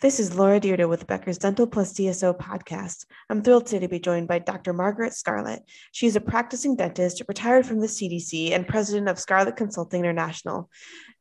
This 0.00 0.18
is 0.18 0.34
Laura 0.34 0.58
Dyrda 0.58 0.88
with 0.88 1.06
Becker's 1.06 1.36
Dental 1.36 1.66
Plus 1.66 1.92
DSO 1.92 2.34
podcast. 2.38 3.04
I'm 3.28 3.42
thrilled 3.42 3.66
today 3.66 3.80
to 3.80 3.88
be 3.88 4.00
joined 4.00 4.28
by 4.28 4.38
Dr. 4.38 4.72
Margaret 4.72 5.12
Scarlett. 5.12 5.60
She 5.92 6.06
is 6.06 6.16
a 6.16 6.22
practicing 6.22 6.74
dentist, 6.74 7.22
retired 7.28 7.66
from 7.66 7.80
the 7.80 7.86
CDC, 7.86 8.52
and 8.52 8.66
president 8.66 9.10
of 9.10 9.18
Scarlett 9.18 9.56
Consulting 9.56 10.00
International. 10.00 10.70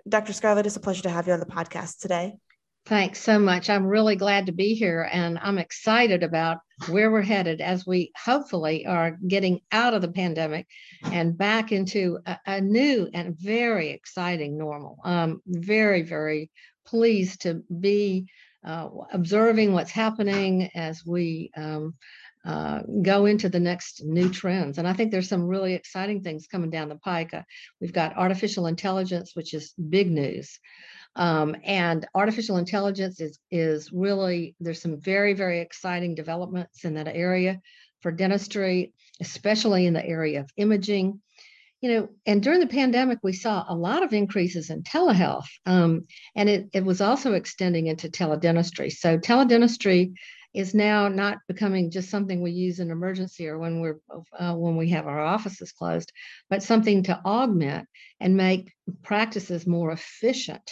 Dr. 0.07 0.31
Scarlett, 0.31 0.65
it's 0.65 0.78
a 0.78 0.79
pleasure 0.79 1.04
to 1.04 1.10
have 1.10 1.28
you 1.28 1.34
on 1.34 1.42
the 1.42 1.46
podcast 1.46 2.00
today. 2.00 2.36
Thanks 2.86 3.20
so 3.20 3.38
much. 3.38 3.70
I'm 3.70 3.86
really 3.86 4.15
glad 4.15 4.46
to 4.46 4.54
be 4.54 4.76
here, 4.76 5.09
and 5.11 5.38
I'm 5.41 5.57
excited 5.57 6.23
about 6.23 6.59
where 6.88 7.11
we're 7.11 7.21
headed 7.21 7.59
as 7.59 7.86
we 7.86 8.14
hopefully 8.16 8.86
are 8.86 9.18
getting 9.27 9.59
out 9.73 9.93
of 9.93 10.02
the 10.02 10.07
pandemic 10.07 10.68
and 11.04 11.38
back 11.38 11.73
into 11.73 12.20
a, 12.25 12.38
a 12.46 12.61
new 12.61 13.09
and 13.14 13.38
very 13.38 13.89
exciting 13.89 14.57
normal. 14.57 15.00
Um, 15.04 15.41
very, 15.46 16.04
very 16.04 16.50
pleased 16.86 17.41
to 17.41 17.61
be 17.77 18.27
uh, 18.66 18.89
observing 19.14 19.73
what's 19.73 19.91
happening 19.91 20.70
as 20.76 21.05
we 21.05 21.52
um, 21.55 21.94
uh, 22.45 22.82
go 23.02 23.26
into 23.26 23.49
the 23.49 23.59
next 23.59 24.04
new 24.04 24.30
trends. 24.30 24.77
And 24.77 24.88
I 24.88 24.94
think 24.94 25.12
there's 25.12 25.30
some 25.30 25.48
really 25.48 25.73
exciting 25.73 26.22
things 26.22 26.48
coming 26.48 26.70
down 26.70 26.90
the 26.90 26.95
pike. 26.95 27.34
Uh, 27.34 27.44
we've 27.80 27.94
got 27.94 28.18
artificial 28.18 28.68
intelligence, 28.68 29.35
which 29.35 29.54
is 29.54 29.73
big 29.90 30.09
news. 30.09 30.59
Um, 31.16 31.55
and 31.63 32.08
artificial 32.16 32.58
intelligence 32.58 33.20
is, 33.20 33.40
is 33.52 33.91
really, 33.91 34.55
there's 34.60 34.82
some 34.82 35.02
very, 35.02 35.34
very 35.34 35.60
exciting 35.60 36.16
developments 36.16 36.85
in 36.85 36.94
that 36.94 37.07
area 37.07 37.60
for 38.02 38.12
dentistry, 38.12 38.94
especially 39.20 39.85
in 39.85 39.94
the 39.94 40.05
area 40.05 40.41
of 40.41 40.49
imaging 40.55 41.20
you 41.82 41.94
know, 41.94 42.10
and 42.26 42.44
during 42.44 42.60
the 42.60 42.68
pandemic, 42.68 43.20
we 43.24 43.34
saw 43.34 43.66
a 43.68 43.76
lot 43.76 44.04
of 44.04 44.14
increases 44.14 44.70
in 44.70 44.84
telehealth, 44.84 45.48
um, 45.66 46.05
and 46.36 46.50
it, 46.50 46.70
it 46.74 46.84
was 46.84 47.00
also 47.02 47.34
extending 47.34 47.88
into 47.88 48.10
teledentistry. 48.10 48.92
So 48.92 49.18
teledentistry 49.18 50.14
is 50.54 50.74
now 50.74 51.08
not 51.08 51.38
becoming 51.48 51.92
just 51.92 52.10
something 52.10 52.42
we 52.42 52.52
use 52.52 52.80
in 52.80 52.90
emergency 52.91 53.48
or 53.48 53.60
when 53.60 53.80
we're 53.82 53.99
uh, 54.38 54.54
when 54.55 54.76
we 54.76 54.90
have 54.90 55.08
our 55.08 55.21
offices 55.21 55.71
closed, 55.71 56.12
but 56.49 56.63
something 56.63 57.04
to 57.04 57.21
augment 57.24 57.88
and 58.20 58.36
make 58.36 58.74
practices 59.04 59.68
more 59.68 59.91
efficient. 59.91 60.71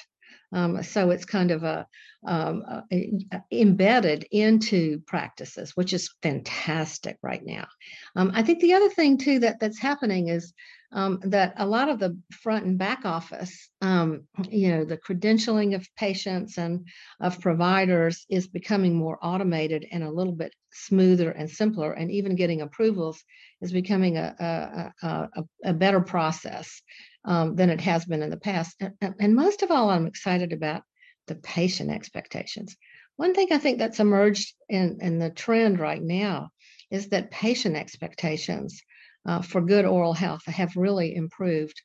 Um, 0.54 0.82
so 0.82 1.12
it's 1.12 1.26
kind 1.26 1.52
of 1.52 1.64
a, 1.64 1.86
um, 2.26 2.64
a, 2.92 3.20
embedded 3.52 4.26
into 4.32 5.00
practices, 5.06 5.76
which 5.76 5.94
is 5.94 6.14
fantastic 6.22 7.18
right 7.22 7.46
now. 7.46 7.68
Um, 8.16 8.32
I 8.34 8.44
think 8.44 8.62
the 8.62 8.74
other 8.74 8.90
thing 8.90 9.18
too 9.18 9.40
that 9.40 9.60
that's 9.60 9.80
happening 9.80 10.30
is 10.30 10.54
um, 10.92 11.20
that 11.24 11.54
a 11.58 11.66
lot 11.66 11.90
of 11.90 12.00
the 12.00 12.18
front 12.32 12.66
and 12.66 12.78
back 12.78 13.06
office, 13.06 13.70
um, 13.82 14.24
you 14.50 14.70
know, 14.70 14.86
the 14.86 14.98
credentialing 14.98 15.76
of 15.76 15.88
patients 15.98 16.58
and 16.58 16.88
of 17.20 17.42
providers 17.42 18.26
is 18.30 18.48
becoming 18.48 18.96
more 18.96 19.20
automated 19.22 19.86
and 19.92 20.04
a 20.04 20.12
little 20.12 20.34
bit 20.34 20.54
smoother 20.72 21.32
and 21.32 21.50
simpler, 21.50 21.92
and 21.92 22.12
even 22.12 22.36
getting 22.36 22.62
approvals 22.62 23.22
is 23.62 23.72
becoming 23.72 24.18
a, 24.18 24.94
a, 25.04 25.08
a, 25.08 25.44
a 25.66 25.74
better 25.74 26.00
process 26.00 26.82
um, 27.26 27.56
than 27.56 27.70
it 27.70 27.82
has 27.82 28.06
been 28.06 28.22
in 28.22 28.30
the 28.30 28.38
past. 28.38 28.76
And, 28.80 29.16
and 29.20 29.36
most 29.36 29.64
of 29.64 29.72
all, 29.72 29.90
I'm 29.90 30.08
excited 30.08 30.54
about 30.54 30.84
the 31.28 31.36
patient 31.36 31.92
expectations. 31.92 32.78
One 33.18 33.34
thing 33.34 33.48
I 33.52 33.58
think 33.58 33.80
that's 33.80 34.00
emerged 34.00 34.54
in, 34.70 35.00
in 35.02 35.20
the 35.20 35.32
trend 35.32 35.80
right 35.80 36.02
now 36.02 36.52
is 36.92 37.10
that 37.10 37.32
patient 37.32 37.76
expectations 37.76 38.82
uh, 39.28 39.42
for 39.42 39.62
good 39.62 39.86
oral 39.86 40.14
health 40.14 40.46
have 40.46 40.76
really 40.76 41.16
improved. 41.16 41.80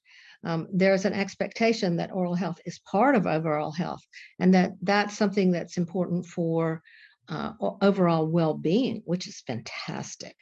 Um, 0.44 0.68
there's 0.72 1.04
an 1.04 1.12
expectation 1.12 1.96
that 1.96 2.12
oral 2.12 2.34
health 2.34 2.60
is 2.64 2.80
part 2.80 3.14
of 3.14 3.26
overall 3.26 3.70
health 3.72 4.02
and 4.40 4.54
that 4.54 4.72
that's 4.82 5.16
something 5.16 5.52
that's 5.52 5.76
important 5.76 6.26
for 6.26 6.82
uh, 7.28 7.52
overall 7.80 8.26
well-being, 8.26 9.02
which 9.04 9.28
is 9.28 9.42
fantastic. 9.46 10.36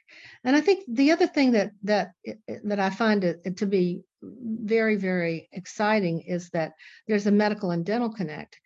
And 0.44 0.56
I 0.56 0.60
think 0.60 0.84
the 0.88 1.12
other 1.12 1.26
thing 1.26 1.52
that 1.52 1.72
that 1.84 2.12
that 2.64 2.80
I 2.80 2.90
find 2.90 3.24
it 3.24 3.58
to 3.58 3.66
be 3.66 4.02
very 4.22 4.96
very 4.96 5.48
exciting 5.52 6.22
is 6.22 6.50
that 6.50 6.72
there's 7.06 7.26
a 7.26 7.32
medical 7.32 7.70
and 7.70 7.84
dental 7.84 8.12
connect. 8.12 8.58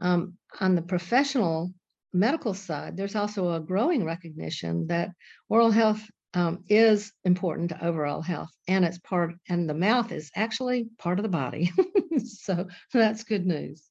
Um, 0.00 0.34
on 0.60 0.74
the 0.74 0.82
professional 0.82 1.72
medical 2.12 2.54
side, 2.54 2.96
there's 2.96 3.16
also 3.16 3.52
a 3.52 3.60
growing 3.60 4.04
recognition 4.04 4.86
that 4.88 5.10
oral 5.48 5.70
health 5.70 6.02
um, 6.34 6.64
is 6.68 7.12
important 7.24 7.70
to 7.70 7.84
overall 7.84 8.20
health 8.20 8.50
and 8.68 8.84
it's 8.84 8.98
part 8.98 9.32
and 9.48 9.68
the 9.68 9.74
mouth 9.74 10.12
is 10.12 10.30
actually 10.34 10.88
part 10.98 11.18
of 11.18 11.22
the 11.22 11.28
body. 11.28 11.72
So 12.26 12.68
that's 12.92 13.24
good 13.24 13.44
news. 13.44 13.90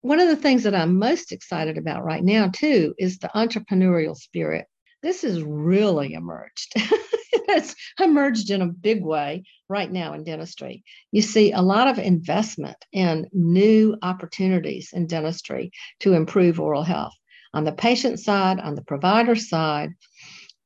One 0.00 0.20
of 0.20 0.28
the 0.28 0.36
things 0.36 0.62
that 0.62 0.76
i'm 0.76 0.98
most 0.98 1.32
excited 1.32 1.76
about 1.76 2.04
right 2.04 2.22
now 2.22 2.48
too 2.48 2.94
is 2.98 3.18
the 3.18 3.30
entrepreneurial 3.34 4.16
spirit. 4.16 4.66
This 5.02 5.22
has 5.22 5.42
really 5.42 6.14
emerged. 6.14 6.74
It's 7.48 7.74
emerged 8.00 8.50
in 8.50 8.62
a 8.62 8.66
big 8.66 9.02
way 9.02 9.44
right 9.68 9.90
now 9.90 10.14
in 10.14 10.24
dentistry. 10.24 10.84
You 11.10 11.22
see 11.22 11.52
a 11.52 11.60
lot 11.60 11.88
of 11.88 11.98
investment 11.98 12.76
in 12.92 13.28
new 13.32 13.96
opportunities 14.02 14.90
in 14.92 15.06
dentistry 15.06 15.72
to 16.00 16.14
improve 16.14 16.60
oral 16.60 16.82
health. 16.82 17.14
On 17.54 17.64
the 17.64 17.72
patient 17.72 18.20
side 18.20 18.58
on 18.60 18.74
the 18.74 18.82
provider 18.82 19.34
side 19.34 19.90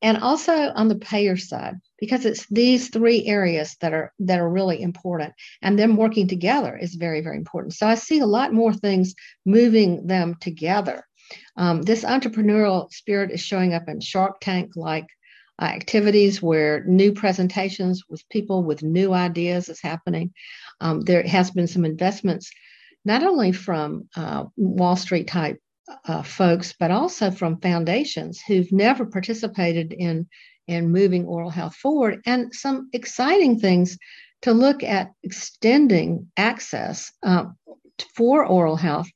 and 0.03 0.19
also 0.19 0.53
on 0.53 0.89
the 0.89 0.97
payer 0.97 1.37
side 1.37 1.75
because 1.99 2.25
it's 2.27 2.47
these 2.49 2.89
three 2.89 3.27
areas 3.27 3.77
that 3.81 3.93
are 3.93 4.13
that 4.19 4.39
are 4.39 4.49
really 4.49 4.83
important 4.83 5.33
and 5.63 5.79
them 5.79 5.97
working 5.97 6.29
together 6.29 6.77
is 6.77 6.95
very 6.95 7.21
very 7.21 7.37
important. 7.37 7.75
So 7.75 7.87
i 7.87 7.95
see 7.95 8.21
a 8.21 8.27
lot 8.27 8.53
more 8.53 8.73
things 8.73 9.15
moving 9.45 10.07
them 10.07 10.37
together. 10.41 11.07
Um, 11.57 11.83
this 11.83 12.05
entrepreneurial 12.05 12.93
spirit 12.93 13.31
is 13.31 13.41
showing 13.41 13.75
up 13.75 13.89
in 13.89 14.01
shark 14.01 14.37
tank 14.41 14.73
like 14.77 15.07
uh, 15.61 15.65
activities 15.65 16.43
where 16.43 16.85
new 16.85 17.13
presentations 17.13 18.05
with 18.09 18.29
people 18.29 18.63
with 18.63 18.83
new 18.83 19.13
ideas 19.13 19.69
is 19.69 19.81
happening. 19.81 20.33
Um, 20.81 21.01
there 21.01 21.23
has 21.23 21.51
been 21.51 21.67
some 21.67 21.85
investments 21.85 22.51
not 23.07 23.23
only 23.23 23.53
from 23.53 24.09
uh, 24.17 24.45
wall 24.57 24.97
street 24.97 25.29
type 25.29 25.59
uh, 26.07 26.23
folks, 26.23 26.75
but 26.79 26.91
also 26.91 27.31
from 27.31 27.61
foundations 27.61 28.41
who've 28.41 28.71
never 28.73 29.07
participated 29.07 29.93
in 29.93 30.29
in 30.67 30.91
moving 30.91 31.25
oral 31.27 31.51
health 31.51 31.77
forward, 31.77 32.21
and 32.27 32.53
some 32.53 32.89
exciting 32.93 33.61
things 33.61 33.97
to 34.43 34.53
look 34.53 34.83
at 34.83 35.13
extending 35.23 36.31
access 36.37 37.13
uh, 37.23 37.45
for 38.17 38.45
oral 38.45 38.77
health 38.77 39.09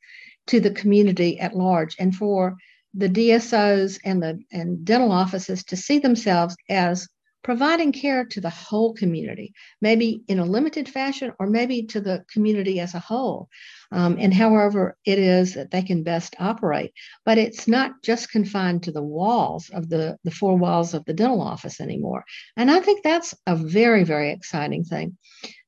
to 0.46 0.60
the 0.60 0.70
community 0.70 1.40
at 1.40 1.56
large, 1.56 1.96
and 1.98 2.14
for 2.14 2.56
the 2.94 3.08
DSOs 3.08 3.98
and 4.04 4.22
the 4.22 4.40
and 4.52 4.84
dental 4.84 5.12
offices 5.12 5.64
to 5.64 5.76
see 5.76 5.98
themselves 5.98 6.56
as 6.68 7.08
providing 7.42 7.92
care 7.92 8.24
to 8.24 8.40
the 8.40 8.50
whole 8.50 8.92
community, 8.94 9.52
maybe 9.80 10.22
in 10.28 10.38
a 10.38 10.44
limited 10.44 10.88
fashion 10.88 11.32
or 11.38 11.46
maybe 11.46 11.84
to 11.84 12.00
the 12.00 12.24
community 12.32 12.80
as 12.80 12.94
a 12.94 13.00
whole, 13.00 13.48
um, 13.92 14.16
and 14.20 14.34
however 14.34 14.96
it 15.04 15.18
is 15.18 15.54
that 15.54 15.70
they 15.70 15.82
can 15.82 16.02
best 16.02 16.36
operate. 16.38 16.92
But 17.24 17.38
it's 17.38 17.66
not 17.66 18.02
just 18.02 18.30
confined 18.30 18.82
to 18.84 18.92
the 18.92 19.02
walls 19.02 19.70
of 19.70 19.88
the, 19.88 20.16
the 20.24 20.30
four 20.30 20.56
walls 20.56 20.94
of 20.94 21.04
the 21.06 21.14
dental 21.14 21.40
office 21.40 21.80
anymore. 21.80 22.24
And 22.56 22.70
I 22.70 22.80
think 22.80 23.02
that's 23.02 23.34
a 23.46 23.56
very, 23.56 24.04
very 24.04 24.32
exciting 24.32 24.84
thing. 24.84 25.16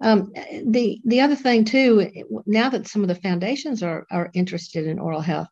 Um, 0.03 0.33
the, 0.66 1.00
the 1.04 1.21
other 1.21 1.37
thing, 1.37 1.65
too, 1.65 2.10
now 2.47 2.69
that 2.69 2.89
some 2.89 3.03
of 3.03 3.09
the 3.09 3.15
foundations 3.15 3.83
are, 3.83 4.06
are 4.10 4.31
interested 4.34 4.87
in 4.87 4.99
oral 4.99 5.22
health, 5.22 5.49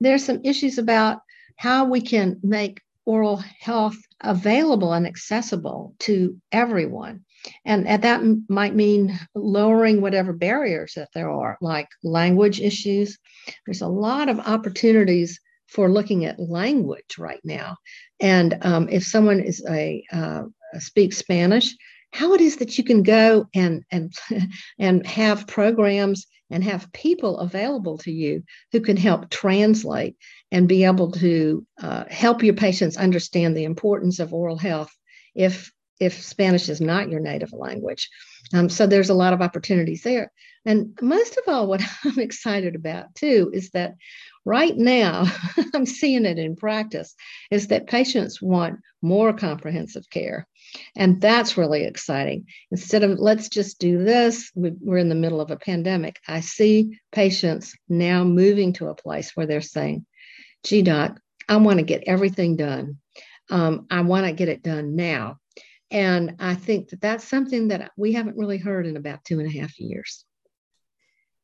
there's 0.00 0.24
some 0.24 0.40
issues 0.44 0.78
about 0.78 1.18
how 1.56 1.84
we 1.84 2.00
can 2.00 2.40
make 2.42 2.80
oral 3.06 3.42
health 3.60 3.96
available 4.20 4.92
and 4.92 5.06
accessible 5.06 5.94
to 6.00 6.36
everyone. 6.52 7.24
And, 7.64 7.88
and 7.88 8.02
that 8.02 8.22
might 8.48 8.74
mean 8.74 9.18
lowering 9.34 10.00
whatever 10.00 10.32
barriers 10.32 10.92
that 10.96 11.08
there 11.14 11.30
are, 11.30 11.56
like 11.60 11.88
language 12.02 12.60
issues. 12.60 13.18
There's 13.64 13.80
a 13.80 13.88
lot 13.88 14.28
of 14.28 14.38
opportunities 14.40 15.40
for 15.68 15.90
looking 15.90 16.24
at 16.24 16.38
language 16.38 17.16
right 17.18 17.40
now. 17.44 17.76
And 18.20 18.58
um, 18.62 18.88
if 18.90 19.04
someone 19.04 19.40
is 19.40 19.64
a 19.68 20.04
uh, 20.12 20.42
speaks 20.78 21.16
Spanish, 21.16 21.74
how 22.12 22.34
it 22.34 22.40
is 22.40 22.56
that 22.56 22.76
you 22.76 22.84
can 22.84 23.02
go 23.02 23.46
and 23.54 23.84
and 23.90 24.12
and 24.78 25.06
have 25.06 25.46
programs 25.46 26.26
and 26.50 26.64
have 26.64 26.92
people 26.92 27.38
available 27.38 27.98
to 27.98 28.10
you 28.10 28.42
who 28.72 28.80
can 28.80 28.96
help 28.96 29.30
translate 29.30 30.16
and 30.50 30.68
be 30.68 30.84
able 30.84 31.12
to 31.12 31.64
uh, 31.80 32.04
help 32.10 32.42
your 32.42 32.54
patients 32.54 32.96
understand 32.96 33.56
the 33.56 33.64
importance 33.64 34.18
of 34.18 34.34
oral 34.34 34.58
health 34.58 34.90
if 35.34 35.72
if 36.00 36.22
Spanish 36.22 36.68
is 36.68 36.80
not 36.80 37.10
your 37.10 37.20
native 37.20 37.52
language. 37.52 38.08
Um, 38.54 38.70
so 38.70 38.86
there's 38.86 39.10
a 39.10 39.14
lot 39.14 39.34
of 39.34 39.42
opportunities 39.42 40.02
there. 40.02 40.32
And 40.64 40.98
most 41.00 41.36
of 41.36 41.44
all, 41.46 41.66
what 41.68 41.82
I'm 42.04 42.18
excited 42.18 42.74
about 42.74 43.14
too 43.14 43.50
is 43.52 43.70
that 43.70 43.94
right 44.44 44.76
now, 44.76 45.26
I'm 45.74 45.86
seeing 45.86 46.24
it 46.24 46.38
in 46.38 46.56
practice, 46.56 47.14
is 47.50 47.68
that 47.68 47.86
patients 47.86 48.40
want 48.40 48.80
more 49.02 49.32
comprehensive 49.32 50.08
care. 50.10 50.48
And 50.96 51.20
that's 51.20 51.56
really 51.56 51.84
exciting. 51.84 52.46
Instead 52.70 53.02
of 53.02 53.18
let's 53.18 53.48
just 53.48 53.78
do 53.78 54.04
this, 54.04 54.50
we're 54.54 54.98
in 54.98 55.08
the 55.08 55.14
middle 55.14 55.40
of 55.40 55.50
a 55.50 55.56
pandemic. 55.56 56.20
I 56.28 56.40
see 56.40 56.98
patients 57.12 57.74
now 57.88 58.24
moving 58.24 58.72
to 58.74 58.88
a 58.88 58.94
place 58.94 59.32
where 59.34 59.46
they're 59.46 59.60
saying, 59.60 60.06
gee, 60.64 60.82
doc, 60.82 61.18
I 61.48 61.56
want 61.56 61.78
to 61.78 61.84
get 61.84 62.04
everything 62.06 62.56
done. 62.56 62.98
Um, 63.50 63.86
I 63.90 64.02
want 64.02 64.26
to 64.26 64.32
get 64.32 64.48
it 64.48 64.62
done 64.62 64.94
now. 64.94 65.38
And 65.90 66.36
I 66.38 66.54
think 66.54 66.90
that 66.90 67.00
that's 67.00 67.28
something 67.28 67.68
that 67.68 67.90
we 67.96 68.12
haven't 68.12 68.36
really 68.36 68.58
heard 68.58 68.86
in 68.86 68.96
about 68.96 69.24
two 69.24 69.40
and 69.40 69.48
a 69.48 69.60
half 69.60 69.78
years. 69.80 70.24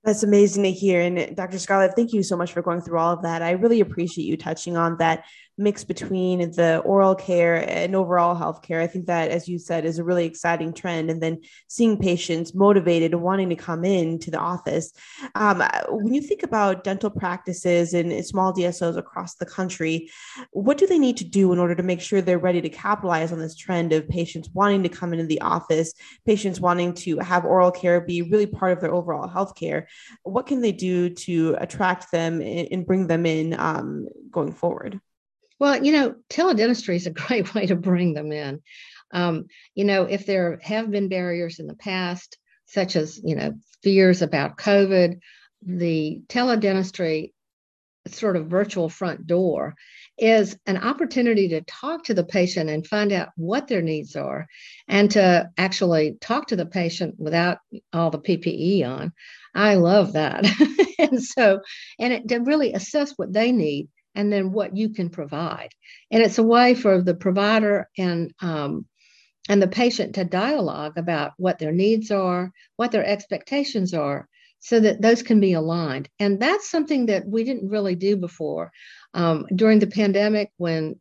That's 0.05 0.23
amazing 0.23 0.63
to 0.63 0.71
hear. 0.71 1.01
And 1.01 1.35
Dr. 1.35 1.59
Scarlett, 1.59 1.97
thank 1.97 2.13
you 2.13 2.23
so 2.23 2.37
much 2.37 2.53
for 2.53 2.63
going 2.63 2.81
through 2.81 2.99
all 2.99 3.13
of 3.13 3.23
that. 3.23 3.43
I 3.43 3.53
really 3.53 3.81
appreciate 3.81 4.25
you 4.25 4.37
touching 4.37 4.77
on 4.77 4.99
that 4.99 5.25
mix 5.59 5.85
between 5.85 6.51
the 6.53 6.79
oral 6.85 7.15
care 7.15 7.69
and 7.69 7.95
overall 7.95 8.37
healthcare. 8.37 8.81
I 8.83 8.87
think 8.87 9.07
that, 9.07 9.31
as 9.31 9.49
you 9.49 9.59
said, 9.59 9.85
is 9.85 9.99
a 9.99 10.05
really 10.05 10.27
exciting 10.27 10.73
trend. 10.73 11.11
And 11.11 11.23
then 11.23 11.41
seeing 11.69 11.99
patients 11.99 12.55
motivated 12.55 13.13
and 13.13 13.23
wanting 13.23 13.49
to 13.49 13.57
come 13.57 13.85
in 13.85 14.19
to 14.21 14.31
the 14.31 14.39
office. 14.39 14.93
Um, 15.35 15.63
when 15.89 16.13
you 16.13 16.21
think 16.21 16.43
about 16.43 16.85
dental 16.85 17.11
practices 17.11 17.95
and 17.95 18.25
small 18.25 18.53
DSOs 18.53 18.99
across 18.99 19.37
the 19.37 19.47
country, 19.47 20.11
what 20.51 20.79
do 20.79 20.87
they 20.87 20.99
need 20.99 21.17
to 21.19 21.25
do 21.25 21.53
in 21.53 21.59
order 21.59 21.75
to 21.75 21.83
make 21.83 22.01
sure 22.01 22.21
they're 22.21 22.39
ready 22.39 22.61
to 22.61 22.69
capitalize 22.69 23.33
on 23.33 23.39
this 23.39 23.57
trend 23.57 23.93
of 23.93 24.09
patients 24.09 24.51
wanting 24.53 24.83
to 24.83 24.89
come 24.89 25.13
into 25.13 25.27
the 25.27 25.41
office, 25.41 25.95
patients 26.27 26.61
wanting 26.61 26.93
to 26.93 27.19
have 27.19 27.45
oral 27.45 27.71
care 27.71 28.01
be 28.01 28.23
really 28.23 28.47
part 28.47 28.73
of 28.73 28.81
their 28.81 28.93
overall 28.93 29.29
healthcare? 29.29 29.87
What 30.23 30.47
can 30.47 30.61
they 30.61 30.73
do 30.73 31.11
to 31.11 31.57
attract 31.59 32.13
them 32.13 32.43
and 32.43 32.87
bring 32.87 33.07
them 33.07 33.25
in 33.25 33.59
um, 33.59 34.09
going 34.31 34.53
forward? 34.53 35.01
Well, 35.59 35.85
you 35.85 35.93
know, 35.93 36.15
teledentistry 36.31 36.97
is 36.97 37.07
a 37.07 37.11
great 37.27 37.55
way 37.55 37.67
to 37.67 37.77
bring 37.77 38.15
them 38.15 38.33
in. 38.33 38.61
Um, 39.13 39.47
you 39.75 39.85
know, 39.85 40.05
if 40.05 40.27
there 40.27 40.59
have 40.63 40.91
been 40.91 41.09
barriers 41.09 41.59
in 41.59 41.67
the 41.67 41.77
past, 41.77 42.39
such 42.67 42.97
as, 42.97 43.21
you 43.23 43.37
know, 43.37 43.55
fears 43.83 44.23
about 44.23 44.59
COVID, 44.59 45.21
the 45.63 46.21
teledentistry 46.29 47.33
sort 48.09 48.37
of 48.37 48.47
virtual 48.47 48.89
front 48.89 49.27
door 49.27 49.75
is 50.19 50.57
an 50.67 50.77
opportunity 50.77 51.49
to 51.49 51.61
talk 51.63 52.05
to 52.05 52.15
the 52.15 52.25
patient 52.25 52.71
and 52.71 52.87
find 52.87 53.13
out 53.13 53.29
what 53.37 53.69
their 53.69 53.83
needs 53.83 54.17
are 54.17 54.47
and 54.89 55.11
to 55.11 55.51
actually 55.59 56.17
talk 56.21 56.49
to 56.49 56.57
the 56.57 56.67
patient 56.67 57.15
without 57.19 57.59
all 57.93 58.11
the 58.11 58.19
PPE 58.19 58.87
on. 58.87 59.13
I 59.55 59.75
love 59.75 60.15
that. 60.15 60.47
and 60.99 61.23
so, 61.23 61.61
and 61.99 62.13
it, 62.13 62.29
to 62.29 62.39
really 62.39 62.73
assess 62.73 63.13
what 63.17 63.33
they 63.33 63.53
need 63.53 63.89
and 64.17 64.33
then 64.33 64.53
what 64.53 64.77
you 64.77 64.89
can 64.89 65.11
provide. 65.11 65.71
And 66.11 66.23
it's 66.23 66.39
a 66.39 66.43
way 66.43 66.75
for 66.75 67.03
the 67.03 67.15
provider 67.15 67.89
and 67.97 68.33
um, 68.41 68.87
and 69.49 69.63
the 69.63 69.69
patient 69.69 70.17
to 70.17 70.25
dialogue 70.25 70.95
about 70.97 71.33
what 71.37 71.61
their 71.61 71.71
needs 71.71 72.11
are, 72.11 72.51
what 72.75 72.91
their 72.91 73.05
expectations 73.05 73.95
are, 73.95 74.29
so 74.59 74.81
that 74.81 75.01
those 75.01 75.23
can 75.23 75.39
be 75.39 75.53
aligned. 75.53 76.09
And 76.19 76.41
that's 76.41 76.69
something 76.69 77.07
that 77.07 77.25
we 77.29 77.45
didn't 77.45 77.69
really 77.69 77.95
do 77.95 78.17
before. 78.17 78.73
Um, 79.15 79.47
during 79.55 79.79
the 79.79 79.87
pandemic, 79.87 80.51
when 80.57 80.99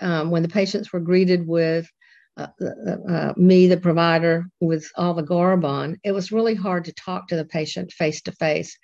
um, 0.00 0.30
when 0.30 0.42
the 0.42 0.48
patients 0.48 0.92
were 0.92 1.00
greeted 1.00 1.46
with 1.46 1.88
uh, 2.36 2.48
uh, 2.60 3.12
uh, 3.12 3.32
me, 3.36 3.68
the 3.68 3.76
provider, 3.76 4.46
with 4.60 4.90
all 4.96 5.14
the 5.14 5.22
garb 5.22 5.64
on, 5.64 5.98
it 6.02 6.10
was 6.10 6.32
really 6.32 6.56
hard 6.56 6.86
to 6.86 6.92
talk 6.92 7.28
to 7.28 7.36
the 7.36 7.44
patient 7.44 7.92
face 7.92 8.22
to 8.22 8.32
face. 8.32 8.76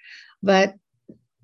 But 0.43 0.75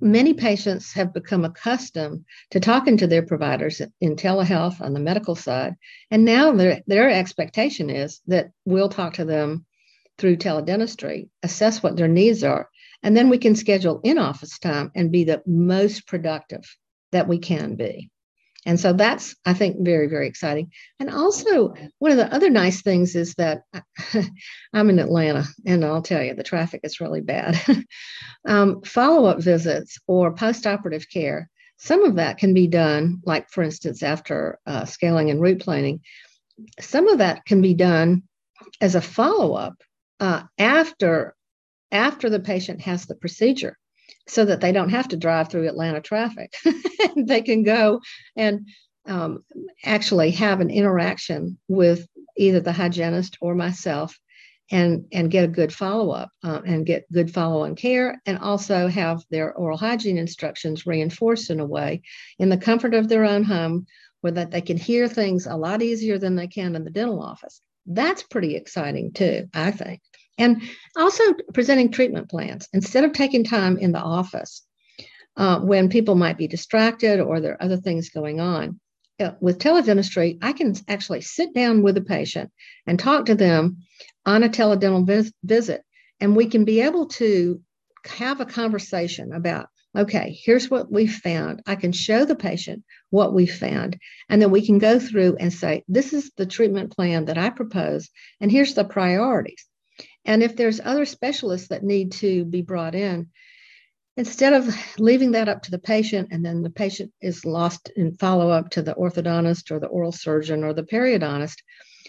many 0.01 0.35
patients 0.35 0.93
have 0.93 1.15
become 1.15 1.45
accustomed 1.45 2.25
to 2.51 2.61
talking 2.61 2.97
to 2.99 3.07
their 3.07 3.23
providers 3.23 3.81
in 4.01 4.17
telehealth 4.17 4.81
on 4.81 4.93
the 4.93 5.01
medical 5.01 5.35
side. 5.35 5.75
And 6.11 6.25
now 6.25 6.53
their, 6.53 6.83
their 6.87 7.11
expectation 7.11 7.91
is 7.91 8.21
that 8.27 8.51
we'll 8.65 8.89
talk 8.89 9.15
to 9.15 9.25
them 9.25 9.65
through 10.19 10.37
teledentistry, 10.37 11.29
assess 11.43 11.83
what 11.83 11.97
their 11.97 12.09
needs 12.09 12.43
are, 12.43 12.69
and 13.03 13.17
then 13.17 13.29
we 13.29 13.39
can 13.39 13.55
schedule 13.55 14.01
in 14.03 14.19
office 14.19 14.59
time 14.59 14.91
and 14.95 15.13
be 15.13 15.25
the 15.25 15.43
most 15.47 16.07
productive 16.07 16.65
that 17.13 17.29
we 17.29 17.39
can 17.39 17.77
be. 17.77 18.11
And 18.67 18.79
so 18.79 18.93
that's, 18.93 19.35
I 19.47 19.55
think, 19.55 19.77
very, 19.81 20.09
very 20.09 20.27
exciting. 20.27 20.73
And 20.99 21.09
also, 21.09 21.73
one 21.99 22.11
of 22.11 22.17
the 22.17 22.35
other 22.35 22.51
nice 22.51 22.83
things 22.83 23.15
is 23.15 23.35
that 23.35 23.63
I'm 24.75 24.91
in 24.91 24.99
Atlanta, 24.99 25.45
and 25.65 25.85
I'll 25.85 26.03
tell 26.03 26.23
you, 26.23 26.35
the 26.35 26.43
traffic 26.43 26.81
is 26.83 27.01
really 27.01 27.21
bad. 27.21 27.59
um, 28.47 28.83
Follow 28.83 29.27
up 29.27 29.41
visits 29.41 29.99
or 30.09 30.35
post 30.35 30.67
operative 30.67 31.07
care, 31.09 31.49
some 31.79 32.05
of 32.05 32.17
that 32.17 32.39
can 32.39 32.55
be 32.55 32.67
done, 32.67 33.21
like, 33.25 33.51
for 33.51 33.63
instance, 33.63 34.03
after 34.03 34.59
uh, 34.67 34.85
scaling 34.85 35.31
and 35.31 35.41
root 35.41 35.61
planing, 35.61 36.01
some 36.81 37.09
of 37.09 37.19
that 37.19 37.45
can 37.45 37.61
be 37.61 37.75
done 37.75 38.23
as 38.81 38.95
a 38.95 39.01
follow 39.01 39.55
up 39.55 39.83
uh, 40.21 40.43
after 40.59 41.35
after 41.93 42.29
the 42.29 42.41
patient 42.41 42.81
has 42.81 43.07
the 43.07 43.15
procedure 43.15 43.79
so 44.29 44.45
that 44.45 44.61
they 44.61 44.73
don't 44.73 44.91
have 44.91 45.09
to 45.09 45.17
drive 45.17 45.49
through 45.49 45.69
Atlanta 45.69 46.01
traffic. 46.01 46.55
they 47.17 47.43
can 47.43 47.63
go 47.63 48.01
and 48.37 48.69
um, 49.07 49.45
actually 49.85 50.33
have 50.33 50.61
an 50.61 50.71
interaction 50.71 51.59
with 51.69 52.07
either 52.37 52.61
the 52.61 52.73
hygienist 52.73 53.39
or 53.41 53.55
myself 53.55 54.19
and, 54.71 55.07
and 55.13 55.31
get 55.31 55.45
a 55.45 55.49
good 55.49 55.73
follow 55.73 56.11
up 56.11 56.31
uh, 56.43 56.61
and 56.67 56.87
get 56.87 57.11
good 57.13 57.33
follow 57.33 57.65
on 57.65 57.77
care 57.77 58.21
and 58.27 58.39
also 58.39 58.89
have 58.89 59.23
their 59.31 59.55
oral 59.55 59.79
hygiene 59.79 60.19
instructions 60.19 60.87
reinforced 60.87 61.51
in 61.51 61.61
a 61.61 61.67
way 61.67 62.03
in 62.39 62.49
the 62.49 62.57
comfort 62.57 62.95
of 62.95 63.09
their 63.09 63.25
own 63.25 63.45
home 63.45 63.87
where 64.23 64.33
that 64.33 64.51
they 64.51 64.61
can 64.61 64.77
hear 64.77 65.07
things 65.07 65.47
a 65.47 65.57
lot 65.57 65.83
easier 65.83 66.19
than 66.19 66.35
they 66.35 66.49
can 66.49 66.75
in 66.75 66.83
the 66.83 66.91
dental 66.91 67.23
office. 67.23 67.61
That's 67.87 68.25
pretty 68.25 68.57
exciting 68.57 69.13
too, 69.13 69.49
I 69.55 69.71
think. 69.71 70.01
And 70.39 70.63
also 70.97 71.23
presenting 71.55 71.91
treatment 71.91 72.29
plans 72.29 72.69
instead 72.73 73.05
of 73.05 73.13
taking 73.13 73.45
time 73.45 73.79
in 73.79 73.93
the 73.93 74.01
office 74.01 74.63
uh, 75.37 75.61
when 75.61 75.89
people 75.89 76.15
might 76.15 76.39
be 76.39 76.49
distracted 76.49 77.21
or 77.21 77.41
there 77.41 77.53
are 77.53 77.63
other 77.63 77.77
things 77.77 78.11
going 78.11 78.41
on. 78.41 78.81
Uh, 79.19 79.33
with 79.41 79.59
teledentistry, 79.59 80.39
I 80.43 80.53
can 80.53 80.75
actually 80.89 81.23
sit 81.23 81.55
down 81.55 81.83
with 81.83 81.97
a 81.97 82.03
patient 82.03 82.51
and 82.87 82.99
talk 82.99 83.27
to 83.27 83.35
them 83.35 83.79
on 84.27 84.43
a 84.43 84.49
teledental 84.49 85.07
vis- 85.07 85.33
visit, 85.43 85.83
and 86.21 86.37
we 86.37 86.47
can 86.47 86.67
be 86.67 86.83
able 86.83 87.07
to 87.07 87.63
have 88.05 88.41
a 88.41 88.47
conversation 88.47 89.33
about 89.33 89.69
okay, 89.97 90.39
here's 90.45 90.71
what 90.71 90.93
we 90.93 91.07
found. 91.07 91.63
I 91.67 91.75
can 91.75 91.91
show 91.91 92.27
the 92.27 92.37
patient 92.37 92.85
what 93.09 93.33
we 93.33 93.47
found, 93.47 93.99
and 94.29 94.43
then 94.43 94.51
we 94.51 94.65
can 94.67 94.79
go 94.79 94.99
through 94.99 95.37
and 95.41 95.51
say, 95.51 95.85
this 95.89 96.13
is 96.13 96.31
the 96.37 96.45
treatment 96.45 96.93
plan 96.93 97.25
that 97.25 97.39
I 97.39 97.49
propose, 97.49 98.11
and 98.39 98.53
here's 98.53 98.75
the 98.75 98.85
priorities. 98.85 99.65
And 100.27 100.43
if 100.43 100.57
there's 100.57 100.81
other 100.81 101.07
specialists 101.07 101.69
that 101.69 101.85
need 101.85 102.13
to 102.13 102.45
be 102.45 102.61
brought 102.61 102.95
in, 102.95 103.29
instead 104.17 104.53
of 104.53 104.75
leaving 104.99 105.33
that 105.33 105.49
up 105.49 105.63
to 105.63 105.71
the 105.71 105.79
patient 105.79 106.29
and 106.33 106.45
then 106.45 106.63
the 106.63 106.71
patient 106.71 107.13
is 107.21 107.45
lost 107.45 107.91
in 107.97 108.15
follow 108.15 108.51
up 108.51 108.71
to 108.71 108.83
the 108.83 108.95
orthodontist 108.95 109.71
or 109.71 109.79
the 109.79 109.87
oral 109.87 110.13
surgeon 110.13 110.65
or 110.65 110.73
the 110.73 110.83
periodontist, 110.83 111.57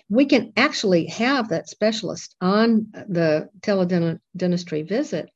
we 0.10 0.26
can 0.26 0.54
actually 0.58 1.06
have 1.08 1.50
that 1.50 1.70
specialist 1.70 2.36
on 2.42 2.88
the 3.08 3.50
teledentistry 3.62 4.88
visit 4.88 5.30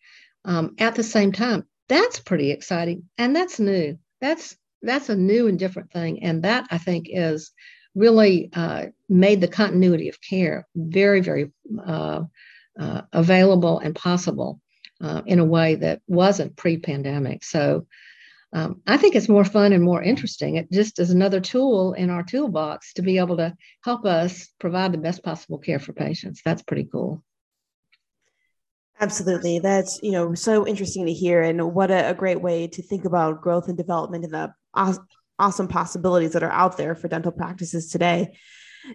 um, 0.45 0.75
at 0.79 0.95
the 0.95 1.03
same 1.03 1.31
time. 1.31 1.65
That's 1.87 2.19
pretty 2.19 2.51
exciting 2.51 3.09
and 3.17 3.35
that's 3.35 3.59
new. 3.59 3.97
That's 4.21 4.55
that's 4.81 5.09
a 5.09 5.15
new 5.15 5.47
and 5.47 5.59
different 5.59 5.91
thing, 5.91 6.23
and 6.23 6.43
that 6.43 6.67
I 6.71 6.79
think 6.79 7.07
is 7.09 7.51
really 7.93 8.49
uh, 8.53 8.87
made 9.09 9.41
the 9.41 9.47
continuity 9.47 10.09
of 10.09 10.17
care 10.21 10.67
very 10.75 11.21
very 11.21 11.51
uh, 11.85 12.21
uh, 12.79 13.01
available 13.11 13.79
and 13.79 13.95
possible 13.95 14.59
uh, 15.01 15.21
in 15.25 15.39
a 15.39 15.45
way 15.45 15.75
that 15.75 16.01
wasn't 16.07 16.55
pre-pandemic. 16.55 17.43
So 17.43 17.87
um, 18.53 18.81
I 18.85 18.97
think 18.97 19.15
it's 19.15 19.29
more 19.29 19.45
fun 19.45 19.71
and 19.71 19.83
more 19.83 20.03
interesting. 20.03 20.57
It 20.57 20.71
just 20.71 20.99
is 20.99 21.11
another 21.11 21.39
tool 21.39 21.93
in 21.93 22.09
our 22.09 22.23
toolbox 22.23 22.93
to 22.93 23.01
be 23.01 23.17
able 23.17 23.37
to 23.37 23.55
help 23.83 24.05
us 24.05 24.49
provide 24.59 24.91
the 24.91 24.97
best 24.97 25.23
possible 25.23 25.57
care 25.57 25.79
for 25.79 25.93
patients. 25.93 26.41
That's 26.43 26.61
pretty 26.61 26.87
cool. 26.91 27.23
Absolutely. 28.99 29.59
That's, 29.59 29.99
you 30.03 30.11
know, 30.11 30.35
so 30.35 30.67
interesting 30.67 31.07
to 31.07 31.13
hear 31.13 31.41
and 31.41 31.73
what 31.73 31.89
a, 31.89 32.09
a 32.09 32.13
great 32.13 32.41
way 32.41 32.67
to 32.67 32.83
think 32.83 33.05
about 33.05 33.41
growth 33.41 33.67
and 33.67 33.77
development 33.77 34.25
and 34.25 34.33
the 34.33 34.53
awesome 35.39 35.67
possibilities 35.67 36.33
that 36.33 36.43
are 36.43 36.51
out 36.51 36.77
there 36.77 36.93
for 36.93 37.07
dental 37.07 37.31
practices 37.31 37.89
today. 37.89 38.37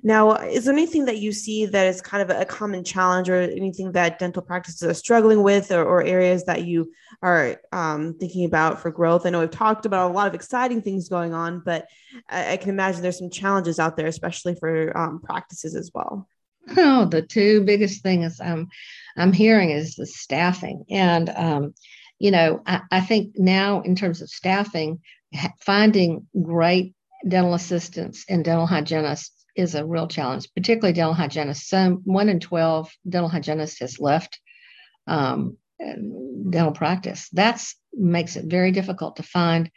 Now, 0.02 0.32
is 0.32 0.64
there 0.64 0.74
anything 0.74 1.04
that 1.04 1.18
you 1.18 1.32
see 1.32 1.66
that 1.66 1.86
is 1.86 2.00
kind 2.00 2.22
of 2.22 2.36
a 2.36 2.44
common 2.44 2.82
challenge 2.84 3.28
or 3.28 3.40
anything 3.40 3.92
that 3.92 4.18
dental 4.18 4.42
practices 4.42 4.82
are 4.82 4.94
struggling 4.94 5.42
with 5.42 5.70
or, 5.70 5.84
or 5.84 6.02
areas 6.02 6.44
that 6.44 6.64
you 6.64 6.92
are 7.22 7.60
um, 7.72 8.14
thinking 8.18 8.44
about 8.44 8.80
for 8.80 8.90
growth? 8.90 9.26
I 9.26 9.30
know 9.30 9.40
we've 9.40 9.50
talked 9.50 9.86
about 9.86 10.10
a 10.10 10.14
lot 10.14 10.26
of 10.26 10.34
exciting 10.34 10.82
things 10.82 11.08
going 11.08 11.34
on, 11.34 11.62
but 11.64 11.86
I, 12.28 12.52
I 12.52 12.56
can 12.56 12.70
imagine 12.70 13.02
there's 13.02 13.18
some 13.18 13.30
challenges 13.30 13.78
out 13.78 13.96
there, 13.96 14.06
especially 14.06 14.54
for 14.56 14.96
um, 14.96 15.20
practices 15.20 15.74
as 15.76 15.90
well. 15.94 16.28
Oh, 16.76 17.04
the 17.04 17.22
two 17.22 17.62
biggest 17.62 18.02
things 18.02 18.40
I'm, 18.40 18.68
I'm 19.16 19.32
hearing 19.32 19.70
is 19.70 19.94
the 19.94 20.06
staffing. 20.06 20.84
And, 20.90 21.28
um, 21.30 21.74
you 22.18 22.32
know, 22.32 22.60
I, 22.66 22.80
I 22.90 23.00
think 23.00 23.38
now 23.38 23.82
in 23.82 23.94
terms 23.94 24.20
of 24.20 24.28
staffing, 24.28 25.00
finding 25.60 26.26
great 26.42 26.94
dental 27.26 27.54
assistants 27.54 28.24
and 28.28 28.44
dental 28.44 28.66
hygienists 28.66 29.35
is 29.56 29.74
a 29.74 29.84
real 29.84 30.06
challenge, 30.06 30.48
particularly 30.54 30.92
dental 30.92 31.14
hygienists. 31.14 31.68
Some 31.68 32.02
one 32.04 32.28
in 32.28 32.40
12 32.40 32.92
dental 33.08 33.28
hygienists 33.28 33.80
has 33.80 33.98
left 33.98 34.38
um, 35.06 35.56
dental 35.78 36.72
practice. 36.72 37.28
That 37.30 37.62
makes 37.92 38.36
it 38.36 38.46
very 38.46 38.70
difficult 38.70 39.16
to 39.16 39.22
find 39.22 39.70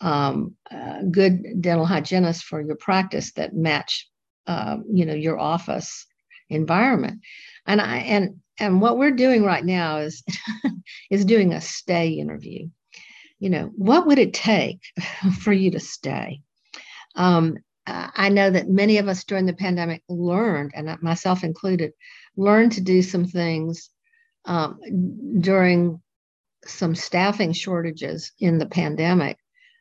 um, 0.00 0.56
uh, 0.70 1.02
good 1.10 1.60
dental 1.60 1.86
hygienists 1.86 2.42
for 2.42 2.60
your 2.60 2.76
practice 2.76 3.32
that 3.32 3.54
match, 3.54 4.08
uh, 4.46 4.78
you 4.90 5.06
know, 5.06 5.14
your 5.14 5.38
office 5.38 6.06
environment. 6.48 7.20
And 7.66 7.80
I 7.80 7.98
and 7.98 8.40
and 8.58 8.80
what 8.80 8.98
we're 8.98 9.12
doing 9.12 9.42
right 9.42 9.64
now 9.64 9.98
is 9.98 10.22
is 11.10 11.24
doing 11.24 11.52
a 11.52 11.60
stay 11.60 12.10
interview. 12.10 12.68
You 13.38 13.50
know, 13.50 13.70
what 13.74 14.06
would 14.06 14.18
it 14.18 14.34
take 14.34 14.80
for 15.40 15.52
you 15.52 15.70
to 15.72 15.80
stay? 15.80 16.40
Um, 17.14 17.58
I 17.86 18.28
know 18.28 18.50
that 18.50 18.68
many 18.68 18.98
of 18.98 19.08
us 19.08 19.24
during 19.24 19.46
the 19.46 19.52
pandemic 19.52 20.02
learned, 20.08 20.72
and 20.74 21.00
myself 21.02 21.44
included, 21.44 21.92
learned 22.36 22.72
to 22.72 22.80
do 22.80 23.02
some 23.02 23.24
things 23.24 23.90
um, 24.44 24.80
during 25.40 26.00
some 26.66 26.94
staffing 26.94 27.52
shortages 27.52 28.32
in 28.38 28.58
the 28.58 28.66
pandemic 28.66 29.38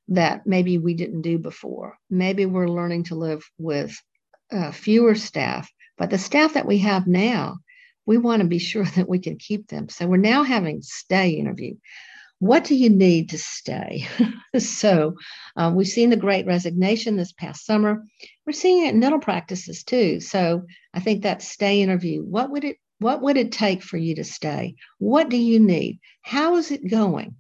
that 0.10 0.48
maybe 0.48 0.78
we 0.78 0.94
didn't 0.94 1.22
do 1.22 1.38
before. 1.38 1.98
Maybe 2.10 2.46
we're 2.46 2.68
learning 2.68 3.06
to 3.06 3.16
live 3.16 3.48
with 3.58 3.96
uh, 4.52 4.72
fewer 4.72 5.16
staff, 5.16 5.72
but 5.98 6.10
the 6.10 6.18
staff 6.18 6.54
that 6.54 6.66
we 6.66 6.80
have 6.80 7.06
now, 7.06 7.58
we 8.06 8.18
want 8.18 8.42
to 8.42 8.48
be 8.48 8.60
sure 8.60 8.86
that 8.96 9.10
we 9.10 9.20
can 9.20 9.38
keep 9.38 9.68
them. 9.68 9.90
So 9.90 10.08
we're 10.08 10.18
now 10.18 10.44
having 10.44 10.82
stay 10.82 11.32
interview. 11.32 11.76
What 12.40 12.64
do 12.64 12.76
you 12.76 12.90
need 12.90 13.30
to 13.30 13.38
stay? 13.38 14.08
so 14.58 15.16
uh, 15.58 15.72
we've 15.76 15.88
seen 15.88 16.10
the 16.10 16.16
great 16.16 16.46
resignation 16.46 17.18
this 17.18 17.34
past 17.34 17.66
summer. 17.66 18.04
We're 18.46 18.54
seeing 18.54 18.86
it 18.86 18.94
in 18.94 19.00
dental 19.02 19.20
practices 19.20 19.84
too. 19.84 20.22
So 20.22 20.64
I 20.94 21.02
think 21.02 21.24
that 21.24 21.42
stay 21.42 21.82
interview, 21.82 22.24
what 22.24 22.50
would 22.50 22.64
it 22.64 22.78
what 23.00 23.22
would 23.22 23.38
it 23.38 23.54
take 23.54 23.82
for 23.82 23.98
you 23.98 24.16
to 24.16 24.26
stay? 24.26 24.76
What 24.98 25.30
do 25.30 25.38
you 25.38 25.60
need? 25.60 26.00
How 26.22 26.58
is 26.58 26.70
it 26.72 26.90
going? 26.90 27.36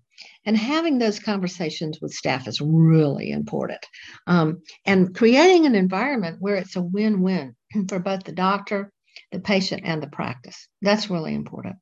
And 0.46 0.58
having 0.58 0.98
those 0.98 1.20
conversations 1.20 2.00
with 2.02 2.14
staff 2.14 2.48
is 2.48 2.62
really 2.62 3.32
important. 3.32 3.86
Um, 4.26 4.62
and 4.86 5.14
creating 5.14 5.66
an 5.66 5.76
environment 5.76 6.38
where 6.40 6.56
it's 6.56 6.76
a 6.76 6.82
win 6.82 7.22
win 7.22 7.56
for 7.90 8.00
both 8.00 8.24
the 8.24 8.32
doctor, 8.32 8.92
the 9.32 9.40
patient, 9.40 9.82
and 9.86 10.02
the 10.02 10.08
practice. 10.08 10.68
That's 10.82 11.10
really 11.10 11.34
important. 11.34 11.76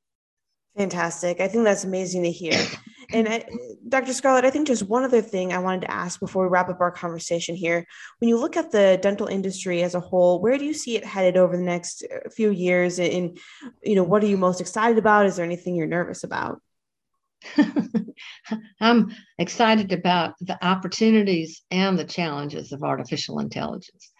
Fantastic. 0.75 1.39
I 1.39 1.47
think 1.47 1.63
that's 1.63 1.83
amazing 1.83 2.23
to 2.23 2.31
hear. 2.31 2.59
And 3.13 3.27
I, 3.27 3.45
Dr. 3.87 4.13
Scarlett, 4.13 4.43
I 4.43 4.49
think 4.49 4.67
just 4.67 4.83
one 4.83 5.03
other 5.03 5.21
thing 5.21 5.53
I 5.53 5.59
wanted 5.59 5.81
to 5.81 5.91
ask 5.91 6.19
before 6.19 6.43
we 6.43 6.49
wrap 6.49 6.69
up 6.69 6.81
our 6.81 6.91
conversation 6.91 7.55
here. 7.55 7.85
When 8.19 8.27
you 8.27 8.37
look 8.37 8.57
at 8.57 8.71
the 8.71 8.99
dental 9.01 9.27
industry 9.27 9.81
as 9.83 9.95
a 9.95 9.99
whole, 9.99 10.41
where 10.41 10.57
do 10.57 10.65
you 10.65 10.73
see 10.73 10.97
it 10.97 11.05
headed 11.05 11.37
over 11.37 11.55
the 11.55 11.63
next 11.63 12.03
uh, 12.03 12.29
few 12.29 12.51
years? 12.51 12.99
And, 12.99 13.37
you 13.81 13.95
know, 13.95 14.03
what 14.03 14.23
are 14.23 14.27
you 14.27 14.37
most 14.37 14.59
excited 14.59 14.97
about? 14.97 15.25
Is 15.25 15.37
there 15.37 15.45
anything 15.45 15.75
you're 15.75 15.87
nervous 15.87 16.23
about? 16.23 16.61
I'm 18.81 19.11
excited 19.37 19.91
about 19.91 20.33
the 20.41 20.63
opportunities 20.65 21.61
and 21.71 21.97
the 21.97 22.03
challenges 22.03 22.71
of 22.71 22.83
artificial 22.83 23.39
intelligence. 23.39 24.11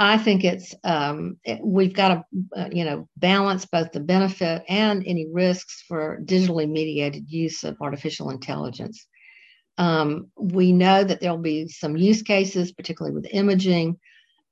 I 0.00 0.16
think 0.16 0.44
it's 0.44 0.74
um, 0.82 1.36
it, 1.44 1.60
we've 1.62 1.92
got 1.92 2.08
to 2.08 2.24
uh, 2.56 2.68
you 2.72 2.86
know 2.86 3.06
balance 3.18 3.66
both 3.66 3.92
the 3.92 4.00
benefit 4.00 4.62
and 4.66 5.04
any 5.06 5.26
risks 5.30 5.84
for 5.86 6.22
digitally 6.24 6.68
mediated 6.68 7.30
use 7.30 7.64
of 7.64 7.76
artificial 7.82 8.30
intelligence. 8.30 9.06
Um, 9.76 10.30
we 10.36 10.72
know 10.72 11.04
that 11.04 11.20
there'll 11.20 11.36
be 11.36 11.68
some 11.68 11.98
use 11.98 12.22
cases, 12.22 12.72
particularly 12.72 13.14
with 13.14 13.28
imaging, 13.30 13.98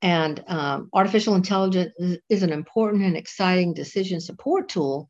and 0.02 0.44
um, 0.48 0.90
artificial 0.92 1.34
intelligence 1.34 1.94
is, 1.96 2.18
is 2.28 2.42
an 2.42 2.52
important 2.52 3.04
and 3.04 3.16
exciting 3.16 3.72
decision 3.72 4.20
support 4.20 4.68
tool. 4.68 5.08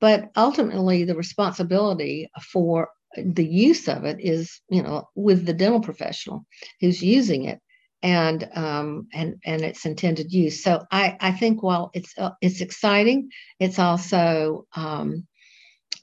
But 0.00 0.30
ultimately, 0.34 1.04
the 1.04 1.14
responsibility 1.14 2.30
for 2.52 2.88
the 3.16 3.46
use 3.46 3.86
of 3.86 4.04
it 4.04 4.16
is, 4.18 4.62
you 4.70 4.82
know, 4.82 5.10
with 5.14 5.44
the 5.44 5.52
dental 5.52 5.80
professional 5.80 6.46
who's 6.80 7.02
using 7.02 7.44
it 7.44 7.60
and 8.04 8.48
um, 8.54 9.08
and 9.14 9.40
and 9.46 9.62
its 9.62 9.86
intended 9.86 10.30
use. 10.30 10.62
So 10.62 10.84
I 10.92 11.16
I 11.20 11.32
think 11.32 11.62
while 11.62 11.90
it's 11.94 12.12
uh, 12.18 12.32
it's 12.42 12.60
exciting, 12.60 13.30
it's 13.58 13.78
also 13.78 14.66
um, 14.76 15.26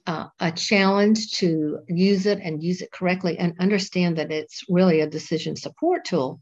uh, 0.08 0.25
a 0.39 0.51
challenge 0.51 1.31
to 1.34 1.79
use 1.88 2.25
it 2.25 2.39
and 2.41 2.63
use 2.63 2.81
it 2.81 2.91
correctly 2.91 3.38
and 3.38 3.53
understand 3.60 4.17
that 4.17 4.31
it's 4.31 4.63
really 4.67 5.01
a 5.01 5.08
decision 5.08 5.55
support 5.55 6.03
tool. 6.03 6.41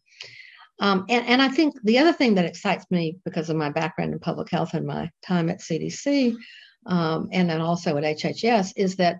Um, 0.79 1.05
and, 1.09 1.27
and 1.27 1.41
I 1.41 1.49
think 1.49 1.75
the 1.83 1.97
other 1.97 2.13
thing 2.13 2.35
that 2.35 2.45
excites 2.45 2.85
me 2.89 3.17
because 3.25 3.49
of 3.49 3.57
my 3.57 3.69
background 3.69 4.13
in 4.13 4.19
public 4.19 4.49
health 4.49 4.73
and 4.73 4.87
my 4.87 5.09
time 5.27 5.49
at 5.49 5.59
CDC 5.59 6.37
um, 6.85 7.27
and 7.33 7.49
then 7.49 7.59
also 7.59 7.97
at 7.97 8.05
HHS 8.05 8.71
is 8.77 8.95
that 8.95 9.17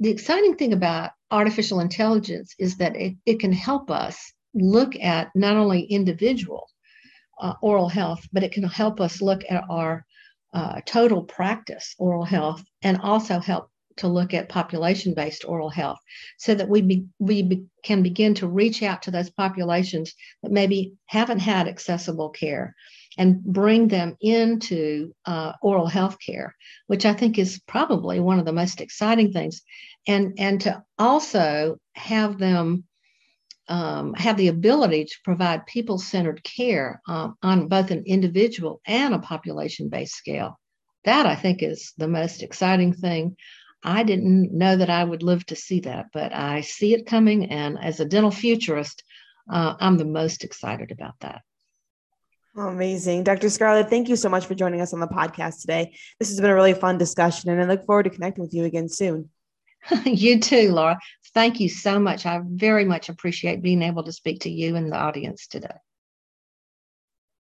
the 0.00 0.08
exciting 0.08 0.56
thing 0.56 0.72
about 0.72 1.10
artificial 1.30 1.80
intelligence 1.80 2.54
is 2.58 2.78
that 2.78 2.96
it, 2.96 3.16
it 3.26 3.38
can 3.38 3.52
help 3.52 3.90
us 3.90 4.32
look 4.56 4.96
at 4.96 5.30
not 5.34 5.56
only 5.56 5.82
individual 5.82 6.68
uh, 7.40 7.54
oral 7.60 7.88
health, 7.88 8.26
but 8.32 8.42
it 8.42 8.52
can 8.52 8.64
help 8.64 9.00
us 9.00 9.20
look 9.20 9.42
at 9.48 9.64
our 9.68 10.04
uh, 10.54 10.80
total 10.86 11.22
practice 11.22 11.94
oral 11.98 12.24
health 12.24 12.64
and 12.82 12.98
also 13.02 13.38
help 13.38 13.70
to 13.96 14.08
look 14.08 14.34
at 14.34 14.48
population 14.48 15.14
based 15.14 15.44
oral 15.46 15.70
health 15.70 15.98
so 16.38 16.54
that 16.54 16.68
we, 16.68 16.82
be, 16.82 17.06
we 17.18 17.42
be, 17.42 17.64
can 17.82 18.02
begin 18.02 18.34
to 18.34 18.46
reach 18.46 18.82
out 18.82 19.02
to 19.02 19.10
those 19.10 19.30
populations 19.30 20.14
that 20.42 20.52
maybe 20.52 20.94
haven't 21.06 21.38
had 21.38 21.66
accessible 21.66 22.30
care 22.30 22.74
and 23.18 23.42
bring 23.42 23.88
them 23.88 24.16
into 24.20 25.12
uh, 25.24 25.52
oral 25.62 25.86
health 25.86 26.16
care, 26.24 26.54
which 26.86 27.06
I 27.06 27.14
think 27.14 27.38
is 27.38 27.60
probably 27.66 28.20
one 28.20 28.38
of 28.38 28.44
the 28.44 28.52
most 28.52 28.80
exciting 28.80 29.32
things. 29.32 29.62
And, 30.06 30.34
and 30.38 30.60
to 30.62 30.82
also 30.98 31.78
have 31.94 32.38
them 32.38 32.84
um, 33.68 34.14
have 34.14 34.36
the 34.36 34.48
ability 34.48 35.04
to 35.04 35.16
provide 35.24 35.66
people 35.66 35.98
centered 35.98 36.42
care 36.44 37.00
um, 37.08 37.36
on 37.42 37.68
both 37.68 37.90
an 37.90 38.04
individual 38.06 38.80
and 38.86 39.14
a 39.14 39.18
population 39.18 39.88
based 39.88 40.14
scale. 40.14 40.58
That 41.04 41.26
I 41.26 41.34
think 41.34 41.62
is 41.62 41.92
the 41.96 42.08
most 42.08 42.42
exciting 42.42 42.92
thing. 42.92 43.36
I 43.82 44.02
didn't 44.02 44.52
know 44.52 44.76
that 44.76 44.90
I 44.90 45.04
would 45.04 45.22
live 45.22 45.46
to 45.46 45.56
see 45.56 45.80
that, 45.80 46.06
but 46.12 46.34
I 46.34 46.62
see 46.62 46.94
it 46.94 47.06
coming. 47.06 47.50
And 47.50 47.78
as 47.80 48.00
a 48.00 48.04
dental 48.04 48.30
futurist, 48.30 49.04
uh, 49.50 49.74
I'm 49.78 49.96
the 49.96 50.04
most 50.04 50.42
excited 50.42 50.90
about 50.90 51.14
that. 51.20 51.42
Amazing. 52.56 53.22
Dr. 53.22 53.50
Scarlett, 53.50 53.90
thank 53.90 54.08
you 54.08 54.16
so 54.16 54.30
much 54.30 54.46
for 54.46 54.54
joining 54.54 54.80
us 54.80 54.94
on 54.94 55.00
the 55.00 55.06
podcast 55.06 55.60
today. 55.60 55.94
This 56.18 56.30
has 56.30 56.40
been 56.40 56.50
a 56.50 56.54
really 56.54 56.72
fun 56.72 56.96
discussion, 56.96 57.50
and 57.50 57.60
I 57.60 57.66
look 57.66 57.84
forward 57.84 58.04
to 58.04 58.10
connecting 58.10 58.42
with 58.42 58.54
you 58.54 58.64
again 58.64 58.88
soon. 58.88 59.28
you 60.04 60.40
too, 60.40 60.72
Laura. 60.72 60.98
Thank 61.34 61.60
you 61.60 61.68
so 61.68 61.98
much. 61.98 62.26
I 62.26 62.40
very 62.44 62.84
much 62.84 63.08
appreciate 63.08 63.62
being 63.62 63.82
able 63.82 64.04
to 64.04 64.12
speak 64.12 64.40
to 64.40 64.50
you 64.50 64.76
and 64.76 64.90
the 64.90 64.96
audience 64.96 65.46
today. 65.46 65.76